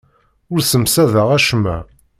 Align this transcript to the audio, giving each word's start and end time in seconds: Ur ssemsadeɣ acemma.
Ur 0.51 0.59
ssemsadeɣ 0.61 1.27
acemma. 1.37 1.77